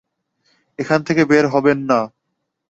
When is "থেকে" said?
1.07-1.21